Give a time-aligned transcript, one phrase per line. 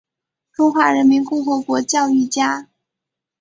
[0.53, 2.67] 中华人民共和国教育家。